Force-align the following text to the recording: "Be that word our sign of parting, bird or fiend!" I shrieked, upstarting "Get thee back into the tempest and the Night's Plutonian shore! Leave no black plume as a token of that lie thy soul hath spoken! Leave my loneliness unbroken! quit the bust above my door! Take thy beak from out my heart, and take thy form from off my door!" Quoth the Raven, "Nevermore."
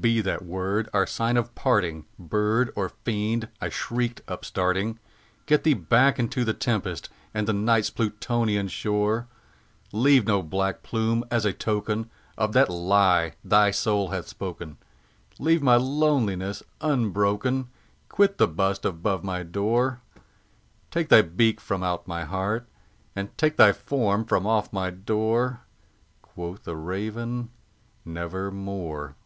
"Be 0.00 0.20
that 0.22 0.42
word 0.44 0.88
our 0.92 1.06
sign 1.06 1.36
of 1.38 1.54
parting, 1.54 2.04
bird 2.18 2.70
or 2.76 2.88
fiend!" 2.90 3.48
I 3.60 3.68
shrieked, 3.68 4.22
upstarting 4.28 4.98
"Get 5.46 5.62
thee 5.62 5.74
back 5.74 6.18
into 6.18 6.44
the 6.44 6.52
tempest 6.54 7.08
and 7.32 7.46
the 7.46 7.52
Night's 7.54 7.88
Plutonian 7.90 8.68
shore! 8.68 9.28
Leave 9.92 10.26
no 10.26 10.42
black 10.42 10.82
plume 10.82 11.22
as 11.30 11.44
a 11.46 11.52
token 11.54 12.10
of 12.36 12.52
that 12.54 12.68
lie 12.70 13.34
thy 13.44 13.70
soul 13.70 14.08
hath 14.08 14.26
spoken! 14.28 14.76
Leave 15.38 15.62
my 15.62 15.76
loneliness 15.76 16.62
unbroken! 16.80 17.68
quit 18.10 18.36
the 18.38 18.48
bust 18.48 18.84
above 18.84 19.22
my 19.24 19.42
door! 19.42 20.00
Take 20.90 21.08
thy 21.08 21.22
beak 21.22 21.60
from 21.62 21.82
out 21.82 22.08
my 22.08 22.24
heart, 22.24 22.68
and 23.16 23.36
take 23.38 23.56
thy 23.58 23.72
form 23.72 24.24
from 24.26 24.46
off 24.46 24.72
my 24.72 24.90
door!" 24.90 25.60
Quoth 26.20 26.64
the 26.64 26.76
Raven, 26.76 27.50
"Nevermore." 28.04 29.16